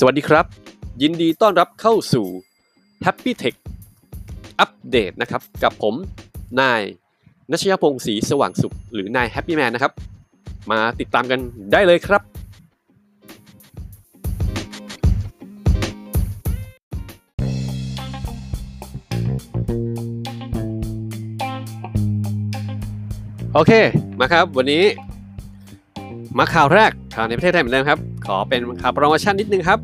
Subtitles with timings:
[0.00, 0.46] สวัสดีครับ
[1.02, 2.26] ยินดีต้อนรับเข้าสู่
[3.04, 3.56] Happy Tech
[4.60, 5.94] อัปเดตนะครับ กับผม
[6.60, 6.82] นาย
[7.50, 9.92] นัชยพงศ์ศรีสว่างสุข หรือนาย Happy Man นะครับ
[10.70, 11.40] มาติดตามกัน
[11.72, 12.22] ได้เลยครับ
[23.54, 23.72] โอเค
[24.20, 24.84] มาครับ วันนี้
[26.38, 29.78] มาข่าวแรกข่าวในประเทศไทยเหมือนเดิมครับ ขอเป็นข่าวโปรโมชั่นนิดนึงครับ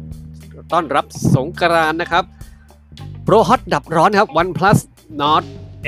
[0.73, 1.05] ต้อนรับ
[1.35, 2.25] สงกรานนะครับ
[3.25, 4.79] โปรฮอตดับร้อนครับ OnePlus
[5.21, 5.45] Nord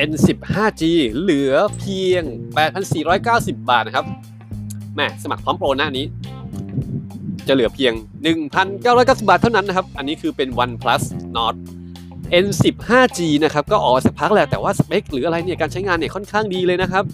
[0.09, 0.83] N10 5G
[1.19, 2.23] เหลือเพียง
[2.97, 4.07] 8,490 บาทนะครับ
[4.95, 6.05] แม่สมัครพร้อมโปรหน้านี้
[7.47, 7.93] จะเหลือเพียง
[8.60, 11.02] 1,990 บาทเท่านั้นนะครับ อันนี้คือเป็น OnePlus
[11.37, 11.57] Nord
[12.45, 17.05] N10 5G นะครับ ก็ออกสักพักแหละแต่ว่าสเปคหรืออะไรเนี่ย การใช้งานเนี่ยค่อนข้างดีเลยนะครับ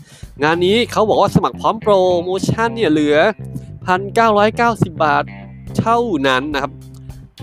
[0.42, 3.16] งานนี้เขาบอกว่าสมัครพร้อมโปรโมชั่นเนี่ยเหลือ
[4.30, 5.24] 1,990 บาท
[5.78, 6.72] เท่านั้นนะครับ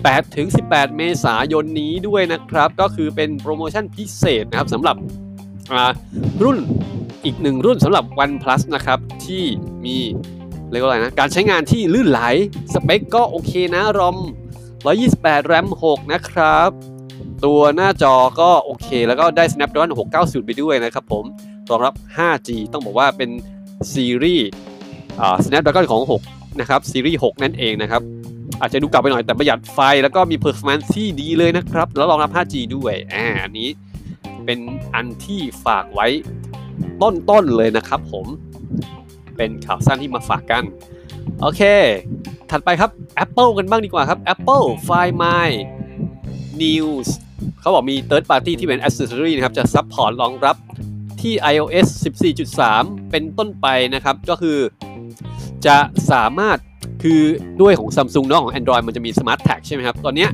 [0.07, 4.95] 8 ถึง 18 เมษายนนี้ด้วยนะครับ ก็คือเป็นโปรโมชั่นพิเศษนะครับสำหรับ
[6.43, 6.57] รุ่น
[7.25, 9.43] อีกหนึ่งรุ่นสำหรับ OnePlus นะครับ ที่
[9.85, 9.97] มี
[10.71, 12.21] เรียกว่าอะไรนะ การใช้งานที่ลื่นไหล
[12.73, 14.17] สเปคก็โอเคนะรอม
[14.81, 16.69] 128 แรม 6 นะครับ
[17.45, 21.23] ตัวหน้าจอก็โอเค แล้วก็ได้ Snapdragon 690 ไปด้วยนะครับผม
[21.69, 23.29] รองรับ 5G ต้องบอกว่าเป็น
[23.93, 24.49] ซีรีส์
[25.45, 28.01] Snapdragon ของ 6 นะครับ ซีรีส์ 6 นั่นเองนะครับ
[28.61, 33.69] อาจจะดูเก่าไปหน่อยแต่ประหยัดไฟแล้วก็มี performance ที่ดีเลยนะครับ แล้วรองรับ 5G ด้วยอ่าอันนี้
[34.45, 34.59] เป็น
[34.95, 36.07] อันที่ฝากไว้
[37.01, 38.25] ต้นๆเลยนะครับผม
[39.37, 40.63] เป็นข่าวสั้นที่มาฝากกัน
[41.41, 41.61] โอเค
[42.49, 42.89] ถัดไปครับ
[43.23, 45.49] Apple กันบ้างดีกว่าครับ Apple Find My
[46.61, 47.07] News
[47.61, 50.55] เขาบอกมี third party ที่เป็น accessory นะครับ จะ support รองรับ
[51.21, 51.87] ที่ iOS
[52.49, 54.57] 14.3 เป็นต้นไปนะครับ ก็คือ
[55.65, 55.77] จะ
[56.11, 56.57] สามารถ
[57.01, 57.21] คือ
[57.61, 60.27] ด้วยของ Samsung เนาะของ Android มันจะมี Smart Tag ใช่ไหมครับ ตอนนี้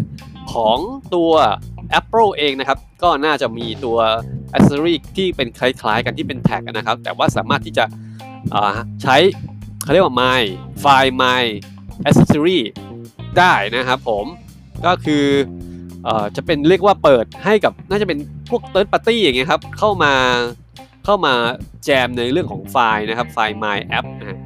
[0.53, 0.77] ของ
[1.15, 1.31] ตัว
[1.99, 3.97] Apple เองนะครับ ก็น่าจะมีตัว
[4.55, 7.85] accessory ที่เป็นคล้ายๆ กันที่เป็นแท็กนะครับ แต่ว่าสามารถที่จะ
[9.03, 9.15] ใช้
[9.83, 10.41] เขาเรียกว่า My
[10.83, 11.43] Find My
[12.07, 12.59] Accessory
[13.37, 14.25] ได้นะครับผม
[14.85, 15.25] ก็คือ
[16.35, 18.17] จะเป็นเรียกว่าเปิดให้กับน่าจะเป็น
[18.49, 20.13] พวก third party อย่างเงี้ยครับ เข้ามา
[21.05, 21.33] เข้ามา
[21.85, 24.39] แจมในเรื่องของไฟล์นะครับไฟล์ My App นะ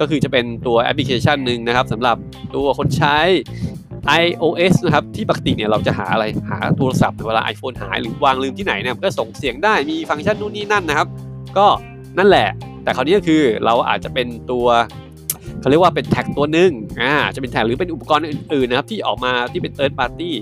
[0.00, 2.16] ก็คือจะเป็นตัวแอปพลิเคชันหนึ่งนะครับสำหรับ
[2.54, 3.18] ตัวคนใช้
[4.24, 11.08] iOS นะครับที่ปกติเนี่ยเราจะหาอะไรหาโทรศัพท์เวลา iPhone หายหรือวางลืมที่ไหนเนี่ยก็ส่งเสียงได้มีฟังก์ชันนู่นนี่นั่นนะครับ
[11.58, 11.66] ก็
[12.18, 12.48] นั่นแหละ
[12.82, 14.66] แต่คราวนี้ก็คือเราอาจจะเป็นตัว
[15.60, 16.70] เขาเรียกว่าเป็น tag ตัวหนึ่ง
[17.00, 20.32] อ่าจะเป็น tag หรือเป็นอุปกรณ์อื่นๆนะครับที่ออกมาที่เป็น third party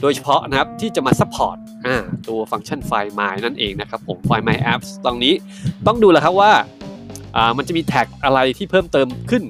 [0.00, 1.56] โดยเฉพาะนะครับที่จะมา support
[1.86, 1.96] อ่า
[2.28, 5.34] ตัวฟังก์ชันไฟล์ My นั่นเองนะครับผมไฟล์ My Apps ตรงนี้
[5.86, 6.52] ต้องดูแลครับว่า
[7.56, 9.42] มันจะมี tag อะไรที่เพิ่มเติมขึ้น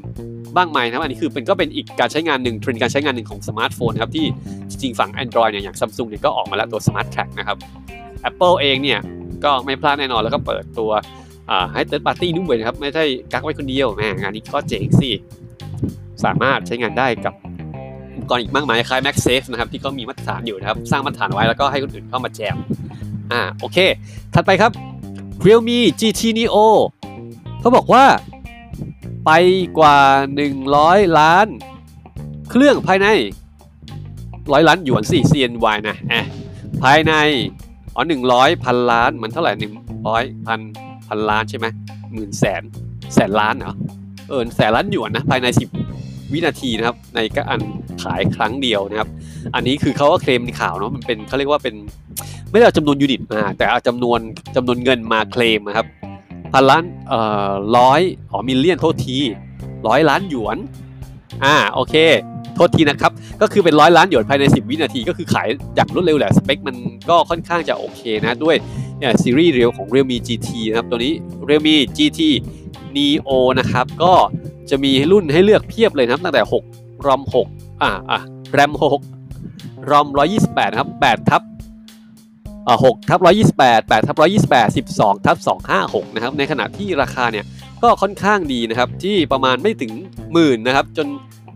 [0.57, 4.27] บ้างไหมนะครับอันนี้คือเป็นก็เป็นอีกการใช้งานหนึ่งเทรนด์การใช้งานหนึ่งของสมาร์ทโฟนครับที่
[4.71, 7.57] จริงฝั่ง Android เนี่ยอย่าง Samsung เนี่ยก็ออกมาแล้วตัว Smart Tag นะครับ
[8.29, 9.01] Apple เองเนี่ย
[9.45, 10.91] ก็ไม่พลาดแน่นอนแล้วก็เปิดตัว
[11.73, 15.11] ให้ third party ด้วยนะครับ ไม่ใช่กักไว้คนเดียวแหมงานนี้ก็เจ๋งสิ
[16.25, 17.35] สามารถใช้งานได้กับ
[18.15, 22.57] อุปกรณ์อีกมากมายคล้าย MagSafe นะครับที่ก็มีมาตรฐานอยู่นะครับ สร้างมาตรฐานไว้แล้วก็ให้คนอื่นเข้ามาแจม
[23.33, 23.79] อ่าโอเค
[24.35, 24.73] ถัดไปครับ
[25.45, 26.59] Realme GT Neo
[27.67, 28.05] เขาบอกว่า
[29.27, 29.33] ไป
[29.79, 29.99] กว่า
[30.55, 31.47] 100 ล้าน
[32.51, 33.07] เครื่องภายใน
[34.53, 36.27] ร้อยล้านหยวนสี่ CNY นะแอะ
[36.83, 37.13] ภายใน
[37.95, 39.73] อ๋อหนึ่งร้อยพันล้านมันเท่าไหร่หนึ่ง
[40.09, 40.61] ร้อยพัน
[41.09, 41.67] พันล้านใช่ไหม
[42.13, 42.63] หมื่นแสน
[43.15, 43.75] แสนล้านเหรอ
[44.29, 45.69] เออแสนล้านหยวนนะภายในสิบ
[46.33, 47.59] วินาทีนะครับในการ
[48.03, 49.09] ขายครั้งเดียวนะครับ
[49.55, 51.75] อันนี้คือเขาก็เคลมในข่าวเนาะมันเป็นเขาเรียกว่าเป็น
[52.51, 54.21] ไม่ได้เอาจำนวน unit มาแต่เอาจำนวน
[54.57, 55.87] จำนวนเงินมาเคลมนะครับ
[56.57, 58.01] พันล้านเอ่อร้อย
[58.33, 59.19] อ๋อ million โทษที
[59.89, 60.57] ร้อยล้านหยวน
[61.45, 61.95] อ่าโอเค
[62.55, 66.77] โทษทีนะครับ ก็คือเป็นร้อยล้านหยวนภายใน 10 วินาที ก็คือขายอย่างรวดเร็วแหละ สเปคมัน
[67.11, 68.57] ก็ค่อนข้างจะโอเคนะ ด้วย
[68.99, 71.13] เนี่ยซีรีส์เรียวของ Realme GT นะครับ ตัวนี้
[71.49, 72.21] Realme GT
[72.97, 74.13] Neo นะครับ ก็
[74.71, 78.21] จะมีรุ่นให้เลือกเพียบเลยนะครับ ตั้งแต่ 6 ROM 6อ่าอะ
[78.57, 78.73] RAM
[79.33, 80.07] 6 ROM
[80.41, 81.43] 128 นะครับ8ทับ
[82.67, 83.21] อ่า6ทับ
[83.59, 84.17] 128 8ทับ
[84.51, 85.37] 128 12ทับ
[85.77, 87.45] 256นะครับในขณะที่ราคาเนี่ย
[87.83, 89.93] ก็ค่อนข้างดีนะครับที่ประมาณไม่ถึง
[90.33, 91.07] หมื่นนะครับจน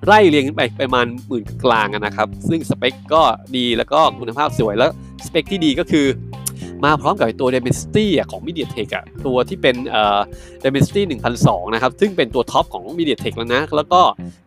[0.07, 3.23] ไล่เรียงขึ้นไปประมาณหมื่นกลางนะครับ ซึ่งสเปคก็
[3.57, 4.91] ดีแล้วก็คุณภาพสวยแล้ว
[5.27, 6.07] สเปคที่ดีก็คือ
[6.85, 10.21] มาพร้อมกับตัว Dimensity ของ MediaTek อะตัวที่เป็นเอ่อ
[10.65, 11.03] Dimensity
[11.39, 14.01] 1002 นะครับ ซึ่งเป็นตัวท็อปของ MediaTek แล้วนะ แล้วก็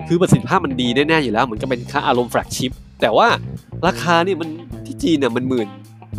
[0.08, 3.28] คือประสิทธิภาพมันดีแน่ ๆ อยู่แล้ว เหมือนกับเป็นค่าอารมณ์ flagship แต่ว่า
[3.86, 4.50] ราคานี่มัน
[4.86, 5.68] ที่จีนเนี่ยมันหมื่น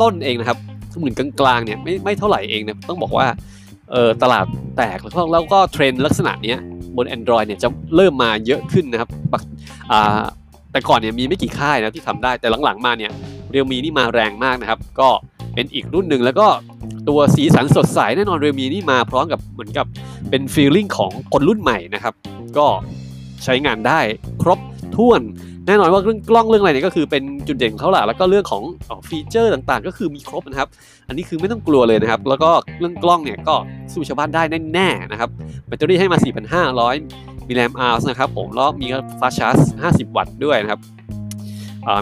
[0.01, 0.57] ต้นเองนะครับ
[0.99, 3.27] หมื่นกลางๆเนี่ยไม่ไม่เท่าไหร่เองนะต้องบอกว่า
[3.91, 4.45] เออตลาด
[4.77, 6.55] แตกแล้วก็แล้วก็เทรนด์ลักษณะนี้
[6.97, 9.09] บน Android เนี่ยจะเริ่มมาเยอะขึ้นนะครับ
[9.91, 10.21] อ่า
[10.71, 13.11] แต่ก่อนเนี่ยมีไม่กี่ค่ายนะที่ทำได้แต่หลังๆมาเนี่ย
[13.51, 15.09] เรียวมีนี่มาแรงมากนะครับ ก็
[15.53, 16.47] เป็นอีกรุ่นหนึ่งแล้วก็
[17.09, 19.85] ตัวสีสันสดใสแน่นอนเรียวมีนี่มาพร้อมกับเหมือนกับ
[20.29, 22.13] เป็นฟีลลิ่งของคนรุ่นใหม่นะครับ
[22.57, 22.67] ก็
[23.43, 23.99] ใช้งานได้
[24.41, 24.59] ครบ
[24.95, 25.21] ถ้วน
[25.67, 28.63] แน่นอนว่าเรื่องกล้องเรื่องอะไรเนี่ยก็คือเป็นจุดเด่นของเขาแหละแล้วก็เรื่องของ
[29.09, 30.69] ฟีเจอร์ต่างๆ ก็คือมีครบนะครับ
[31.07, 33.55] อันนี้คือไม่ต้องกลัวเลยนะครับ แล้วก็เรื่องกล้องเนี่ยก็
[33.93, 35.29] สู้ชาวบ้านได้แน่ๆนะครับ
[35.67, 36.17] แบตเตอรี่ให้มา
[36.83, 38.87] 4,500มิลลิแอมป์อร์นะครับผมแล้วมี
[39.19, 39.57] fast charge
[40.07, 40.79] 50 วัตต์ด้วยนะครับ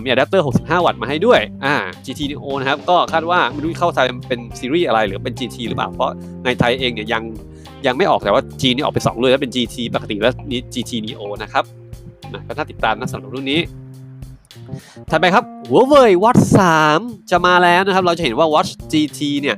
[0.04, 1.75] มีอะแดปเตอร์ 65 วัตต์มาให้ด้วยอ่า
[2.06, 6.12] GT Neo นะครับ ก็คาดว่าไม่รู้เข้าไทยเป็นซีรีส์อะไรหรือเป็น GT หรือเปล่า เพราะ
[6.45, 7.24] ในไทยเองเนี่ยยัง
[7.86, 11.65] ยังไม่ออกแต่ว่า G นี่ออกไป2เลยแล้วเป็น GT ปกติแล้วนี่ GT Neo นะครับ
[12.33, 13.61] นะก็ถ้าติดตามนะสำหรับรุ่นนี้
[15.09, 16.41] ถัดไปครับหัวเว่ย Watch
[16.87, 19.55] 3จะมาแล้วนะครับ เราจะเห็นว่า Watch GT เนี่ย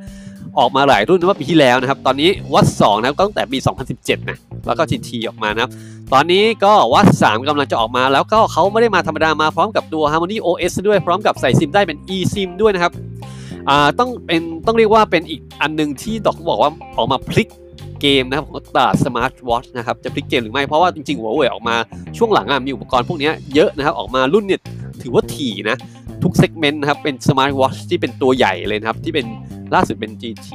[0.60, 3.58] ออกมาหลายรุ่นเมื่อปีที่แล้วนะครับ ตอนนี้ Watch 2นะครับตั้งแต่ปี
[3.94, 5.72] 2017 นะ แล้วก็ GT ออกมานะครับ
[6.14, 12.94] ตอนนี้ก็ Watch 3กำลังจะออกมา แล้วก็เขาไม่ได้มาธรรมดามาพร้อมกับตัว Harmony OS ด้วยพร้อมกับใส่ซิมได้เป็น eSIM ด้วยนะครับ
[13.70, 17.48] อ่าต้องเป็นต้องเรียกว่าเป็นอีกอันหนึ่งที่ต้องบอกว่าออกมาพลิก
[18.06, 21.76] เกมนะครับของตลาดสมาร์ทวอทนะครับจะพลิกเกมหรือไม่ เพราะว่าจริงๆหัวเว่ยออกมา
[22.18, 24.62] ช่วงหลังอะมีอุปกรณ์พวกนี้เยอะนะครับออกมารุ่นเนี่ย
[25.02, 25.78] ถือว่าถี่นะ
[26.24, 29.26] ทุก segment นะครับเป็นสมาร์ทวอทที่เป็นตัวใหญ่เลยนะครับที่เป็น
[29.74, 30.50] ล่าสุดเป็น GT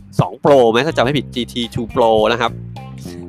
[0.00, 2.52] 2 Pro ไหมถ้าจำไม่ผิด GT 2 Pro นะครับ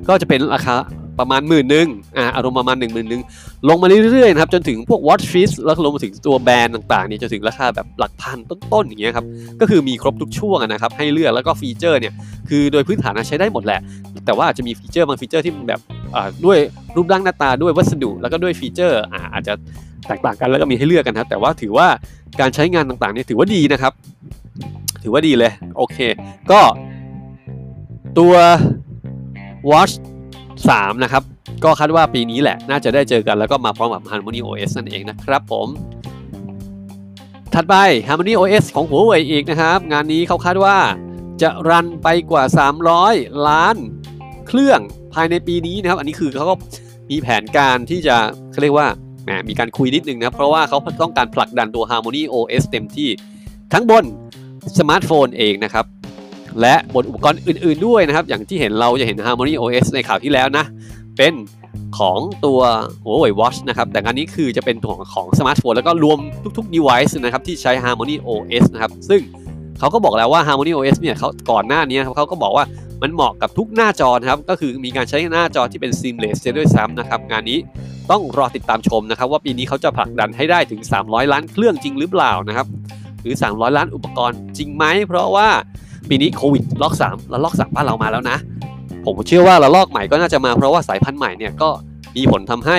[0.08, 0.75] ก็จะเป็นราคา
[1.19, 1.88] ประมาณหมื่นหนึ่ง
[2.18, 3.21] อ่าอารมณ์ประมาณหนึ่งหมื่นหนึ่ง
[3.69, 9.25] ลงมาเรื่อยๆนะครับจนถึงพวก Watch Fit แล้วลงมาถึงตัวแบรนด์ต่างๆเนี่ยจนถึงราคาแบบหลักพันต้นๆอย่างเงี้ยครับ
[9.62, 12.13] ก็คือมีครบทุกช่วงนะครับให้เลือกแล้วก็ฟีเจอร์เนี่ย
[12.50, 13.80] คือโดยพื้นฐานใช้ได้หมดแหละ
[14.25, 15.80] แต่ว่าอาจจะมีฟีเจอร์บางฟีเจอร์ที่มันแบบ
[16.15, 16.57] อ่าด้วย
[16.95, 19.54] รูปร่างหน้าตาด้วยวัสดุ แล้วก็ด้วยฟีเจอร์อ่าอาจจะ
[20.07, 21.88] แตกต่างกันแล้วก็มีให้เลือกกันครับแต่ว่าถือว่า
[22.39, 23.94] การใช้งานต่างๆเนี่ยถือว่าดีนะครับ
[25.04, 25.98] ถือว่าดีเลยโอเค
[26.51, 26.62] ก็
[28.19, 28.33] ตัว
[29.71, 29.94] Watch
[30.71, 31.24] 3 นะครับ
[31.63, 35.68] ก็คาดว่าปีนี้แหละ น่าจะได้เจอกันแล้วก็มาพร้อมกับ Harmony OS นั่นเองนะครับผม
[37.54, 37.75] ถัดไป
[38.07, 40.77] Harmony OS ของหัวเว่ยอีกนะครับ งานนี้เขาคาดว่า
[41.42, 42.44] จะรันไปกว่า
[42.95, 43.75] 300 ล้าน
[44.48, 44.80] เครื่อง
[45.13, 46.56] ภายในปีนี้นะครับ อันนี้คือเขาก็
[47.12, 48.15] มีแผนการที่จะ
[48.51, 48.88] เขาเรียกว่า
[49.24, 53.10] แหมมีการคุยนิดนึงนะ เพราะว่าเขาต้องการผลักดันตัว Harmony OS เต็มที่
[53.74, 54.04] ทั้งบน
[54.77, 55.86] สมาร์ทโฟนเองนะครับ
[56.61, 60.65] และบนอุปกรณ์อื่นๆด้วยนะครับ อย่างที่เห็นเราจะเห็น Harmony OS ในข่าวที่แล้วนะ
[61.17, 61.33] เป็น
[61.97, 62.59] ของตัว
[63.05, 66.19] Huawei Watch นะครับ แต่งานนี้คือจะเป็นของของสมาร์ทโฟนแล้วก็รวม
[66.57, 69.21] ทุกๆ device นะครับที่ใช้ Harmony OS นะครับ ซึ่ง
[69.79, 72.65] เขาก็บอกแล้วว่า Harmony OS เนี่ยเขาก่อนหน้านี้ครับเขาก็บอกว่า
[73.01, 77.59] มันเหมาะกับทุกหน้าจอนะครับ ก็คือมีการใช้หน้าจอที่เป็น seamless เสียด้วยซ้ำนะครับ งานนี้
[78.11, 82.67] ต้องรอติดตามชมนะครับ ว่าปีนี้เขาจะผลักดันให้ได้ถึง 300 ล้านเครื่องจริงหรือเปล่านะครับ
[83.21, 85.50] หรือ 300 ล้านอุปกรณ์จริงไหมเพราะว่า
[86.09, 88.38] ปีนี้โควิดล็อก3แล้วล็อก3บ้านเรามาแล้วนะ
[89.05, 91.69] ผมเชื่อว่าระลอกใหม่ก็น่าจะมาเพราะว่าสายพันธุ์ใหม่เนี่ยก็
[92.17, 92.77] มีผลทำให้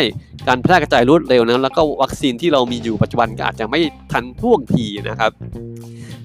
[0.49, 3.81] การแพร่กระจายรวดเร็วนะแล้วก็วัคซีนที่เรามีอยู่ปัจจุบันก็อาจจะไม่
[4.13, 5.31] ทันท่วงทีนะครับ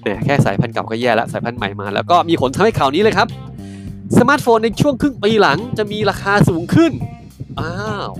[0.02, 3.28] แหมแค่สายพันธุ์เก่าก็แย่แล้วสายพันธุ์ใหม่มา แล้วก็มีผลทำให้ข่าวนี้เลยครับ
[4.18, 6.92] สมาร์ทโฟนในช่วงครึ่งปีหลังจะมีราคาสูงขึ้น
[7.60, 7.72] อ้า
[8.06, 8.10] ว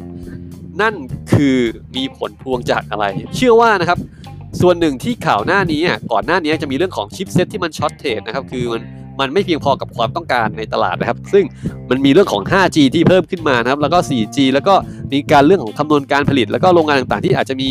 [0.80, 0.94] นั่น
[1.32, 1.56] คือ
[1.96, 3.04] มีผลพวงจากอะไร
[3.36, 3.98] เชื่อว่านะครับ
[4.60, 5.80] ส่วนหนึ่งที่ข่าวหน้านี้
[6.12, 8.82] ก่อนหน้านี้จะมีเรื่องของชิปเซ็ตที่มัน shortage นะครับคือมัน
[9.20, 11.44] มันไม่เพียงพอกับความต้องการในตลาดนะครับ ซึ่ง
[11.90, 14.74] มันมีเรื่องของ 5G ที่เพิ่มขึ้นมานะครับ แล้วก็ 4G แล้วก็
[15.12, 17.70] มีการเรื่องของคำนวณการผลิต แล้วก็โรงงานต่างๆ ที่อาจจะมี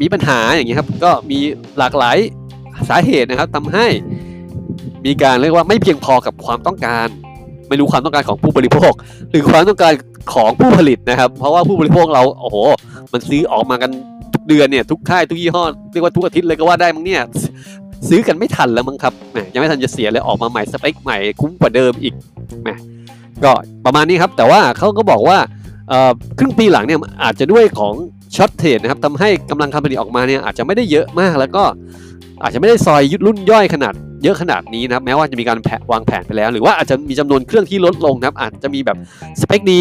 [0.00, 1.38] มีปัญหาอย่างเงี้ยครับ ก็มี
[1.78, 2.16] หลากหลาย
[2.88, 3.86] สาเหตุนะครับทำให้
[5.06, 7.06] มีการเรียกว่าไม่เพียงพอกับความต้องการ
[7.68, 8.92] ไม่รู้ความต้องการของผู้บริโภค
[9.30, 9.92] หรือความต้องการ
[10.34, 12.56] ของผู้ผลิตนะครับ เพราะว่าผู้บริโภคเราโอ้โห
[13.12, 13.90] มันซื้อออกมากัน
[14.42, 17.22] กเดือนเนี่ยทุกค่ายทุกยี่ห้อเรียกว่าทุกอาทิตย์เลยก็ว่าได้มั้งเนี่ย
[18.08, 22.14] ซื้อกันไม่ทันแล้วมั้งครับแหมยังไม่ทันจะเสียเลยออกมาใหม่สเปคใหม่คุ้มกว่าเดิมอีก
[22.62, 22.70] แหม
[23.44, 23.52] ก็
[23.84, 25.38] ประมาณนี้ครับ แต่ว่าเขาก็บอกว่า
[26.38, 27.94] ครึ่งปีหลังเนี่ยอาจจะด้วยของ
[28.36, 31.64] ช็อตเทรดนะครับทำให้กำลังการผลิตออกมาเนี่ยอาจจะไม่ได้เยอะมากแล้วก็
[32.42, 38.98] อาจจะไม่ได้ซอยยุดรุ่นย่อยขนาดเยอะขนาดนี้นะครับแม้ว่าจะมีการแผวางแผนไปแล้ว หรือว่าอาจจะมีจำนวนเครื่องที่ลดลงนะครับอาจจะมีแบบ
[39.40, 39.80] สเปคดี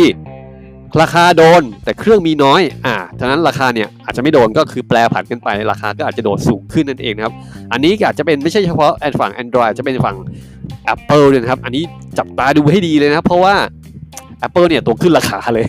[1.01, 7.33] ราคาโดนแต่เครื่องมีน้อย อ่าฉะนั้นราคาเนี่ยอาจจะไม่โดนก็คือแปลผันกันไปราคาก็อาจจะโดดสูงขึ้นนั่นเองนะครับ
[7.71, 10.17] อันนี้อาจจะเป็นไม่ใช่เฉพาะแอนฝั่ง Android จะเป็นฝั่ง
[10.93, 11.83] Apple ด้วยนะครับ อันนี้
[12.17, 13.55] จับตาดูให้ดีเลยนะครับเพราะว่า
[14.47, 15.65] Apple เนี่ยตัวขึ้นราคาเลย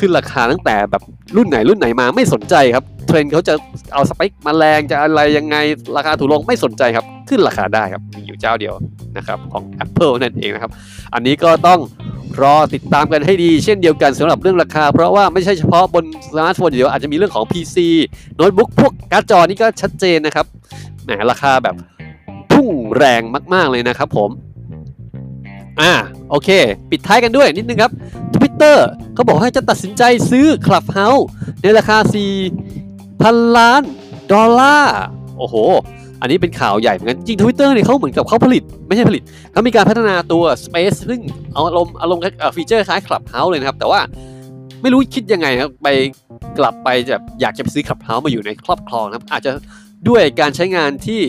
[0.00, 1.02] ขึ้นราคาตั้งแต่แบบ
[1.36, 3.54] รุ่นไหนรุ่นไหนมาไม่สนใจครับ เทรนด์เขาจะ
[3.94, 5.56] เอาสเปคมาแรงจะอะไรยังไง
[5.96, 8.74] ราคาถูกลงไม่สนใจครับ ขึ้นราคาได้ครับมีอยู่เจ้าเดียว
[9.16, 10.72] นะครับของ Apple นั่นเองนะครับ
[11.14, 11.80] อันนี้ก็ต้อง
[12.42, 17.76] รอติดตามกันให้ดีเช่นเดียวกันสำหรับเรื่องราคา เพราะว่าไม่ใช่เฉพาะบนสมาร์ทโฟนเดียวอาจจะมีเรื่องของ PC
[18.36, 20.46] โน้ตบุ๊กพวกการ์ดจอนี่ก็ชัดเจนนะครับ
[21.04, 21.74] แหมราคาแบบ
[22.52, 23.22] พุ่งแรง
[23.54, 24.30] มากๆเลยนะครับผม
[25.80, 25.92] อ่า
[26.30, 26.48] โอเค
[26.90, 27.92] ปิดท้ายกันด้วยนิดนึงครับ
[28.34, 28.78] Twitter
[29.14, 31.24] เขาบอกให้จะตัดสินใจซื้อ Clubhouse
[31.62, 31.96] ในราคา
[32.78, 33.82] 4,000ล้าน
[34.32, 34.98] ดอลลาร์
[35.38, 35.56] โอ้โห
[36.24, 41.20] อันนี้เป็นข่าวใหญ่เหมือนกันจริงทวิตเตอร์เนี่ยเขาเหมือนกับเขาผลิต ไม่ใช่ผลิตเขามีการพัฒนาตัว Space ซึ่ง
[41.54, 42.22] เอาอารมณ์อารมณ์
[42.56, 44.00] feature คล้าย Clubhouse เลยนะครับ แต่ว่า
[44.82, 45.88] ไม่รู้คิดยังไงครับไป
[46.58, 49.52] กลับไปจะอยากจะไปซื้อ Clubhouse มาอยู่ในครอบครองนะครับอาจจะ
[50.08, 51.20] ด้วยการใช้งานที่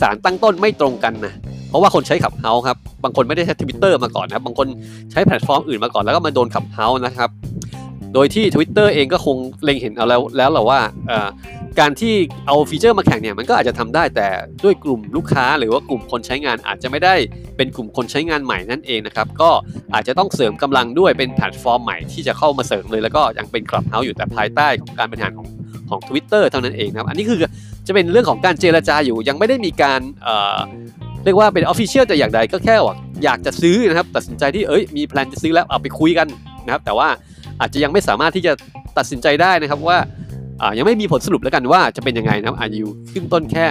[0.00, 1.34] สารตั้งต้นไม่ตรงกันนะ
[1.68, 4.66] เพราะว่าคนใช้ Clubhouse ครับบางคนไม่ได้ใช้ทวิตเตอร์มาก่อนนะบางคน
[5.10, 7.30] ใช้แพลตฟอร์มอื่นมาก่อนแล้วก็มาโดน Clubhouse นะครับ
[8.14, 10.80] โดยที่ Twitter เองก็คงเล็งเห็นเอาแล้วแล้วแหละว่า
[11.78, 12.14] การที่
[12.46, 14.28] เอา feature มาแข่งเนี่ยมันก็อาจจะทำได้แต่
[14.64, 17.14] ด้วยกลุ่มลูกค้า หรือว่ากลุ่มคนใช้งานอาจจะไม่ได้
[17.56, 19.50] เป็นกลุ่มคนใช้งานใหม่นั่นเองนะครับก็
[19.94, 25.46] อาจจะต้องเสริมกำลังด้วยเป็นแพลตฟอร์มใหม่ที่จะเข้ามาเสริมเลยแล้วก็ยังเป็น Clubhouse อยู่แต่ภายใต้ของการบริหารของ
[25.90, 27.38] ของ Twitter เท่านั้นเองครับอันนี้คือ
[27.86, 30.00] จะเป็นเรื่องของการเจรจาอยู่ยังไม่ได้มีการ
[31.24, 36.28] เรียกว่าเป็น official แต่อย่างใดก็แค่ว่าอยากจะซื้อนะครับตัดสินใจที่เอ้ยมี plan จะซื้อแล้วเอาไปคุยกัน
[36.64, 37.08] นะครับแต่ว่า
[37.60, 38.52] อาจจะยังไม่สามารถที่จะ
[38.98, 39.98] ตัดสินใจได้นะครับว่า
[40.78, 43.66] ยังไม่มีผลสรุปแล้วกันว่าจะเป็นยังไงนะครับอายุขึ้นต้นแค่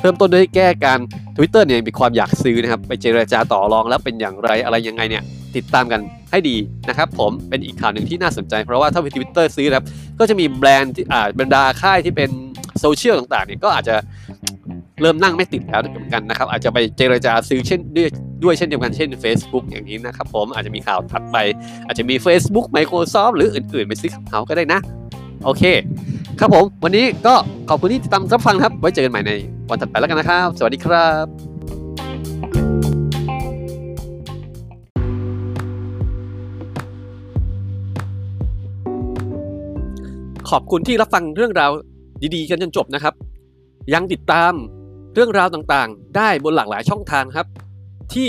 [0.00, 0.98] เริ่มต้นด้วยแก้การ
[1.36, 5.22] Twitter เนี่ยมีความอยากซื้อนะครับ ไปเจรจาต่อรองแล้วเป็นอย่างไรอะไรยังไงเนี่ย
[5.56, 6.56] ติดตามกันให้ดี
[6.88, 9.84] นะครับผมเป็นอีกข่าวหนึ่งที่น่าสนใจ เพราะว่าถ้าเป็นทวิตเตอร์ซื้อครับ
[10.18, 12.30] ก็จะมีแบรนด์ที่อ่าบรรดาค่ายที่เป็น
[12.80, 13.94] โซเชียลต่างๆเนี่ยก็อาจจะ
[15.02, 18.08] เริ่มนั่งไม่ติดแล้วเหมือนกันนะครับ อาจจะไปเจรจาซื้อเช่นด้วย
[18.44, 21.36] ด้วยเช่นเดียวกันเช่น Facebook อย่างนี้นะครับผมอาจจะมีข่าวถัดไป
[21.86, 24.80] อาจจะมี Facebook Microsoft หรืออื่นๆ ไปซื้อเขาก็ได้นะ
[25.44, 25.62] โอเค
[26.40, 27.34] ครับผม วันนี้ก็
[27.68, 29.32] ขอบคุณที่ติดตามรับฟังครับ ไว้เจอกันใหม่ใน
[29.68, 31.26] วันถัดไปแล้วกันนะครับ สวัสดีครับ
[40.50, 41.70] ขอบคุณที่รับฟังเรื่องราว
[42.34, 43.14] ดีๆ กันจนจบนะครับ
[43.94, 44.52] ยังติดตาม
[45.14, 47.46] เรื่องราวต่างๆ ได้บนหลากหลายช่องทางครับ
[48.14, 48.28] ที่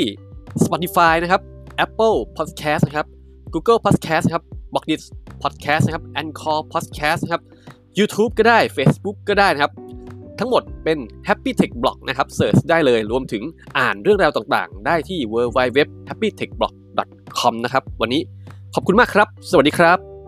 [0.64, 1.42] Spotify นะครับ
[1.86, 3.08] Apple Podcast นะครับ
[3.54, 5.02] Google Podcast นะครับ b o x d i t
[5.44, 7.44] Podcast นะครับ Anchor Podcast นะครับ
[8.00, 9.72] YouTube ก็ได้ Facebook ก็ได้นะครับ
[10.40, 13.44] ทั้งหมดเป็น Happy Tech Blog นะครับเสิร์ชได้เลยรวมถึง
[13.78, 18.22] อ่านเรื่องราวต่างๆ ได้ที่ www.happytechblog.com นะครับ วันนี้
[18.76, 20.19] ขอบคุณมากครับ สวัสดีครับ